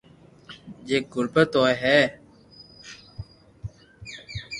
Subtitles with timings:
[0.87, 1.97] جي غريب ھوئي ھي